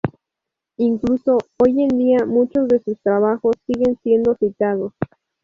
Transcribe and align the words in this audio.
Incluso 0.77 1.37
hoy 1.59 1.83
en 1.83 1.95
día 1.99 2.25
muchos 2.25 2.67
de 2.67 2.79
sus 2.79 2.99
trabajos 3.01 3.53
siguen 3.67 3.99
siendo 4.01 4.33
citados. 4.33 4.93